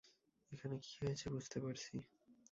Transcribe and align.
এখানে 0.51 0.75
কী 0.77 0.91
হয়েছে 0.99 1.25
বুঝতে 1.29 1.57
পারছি। 1.59 1.93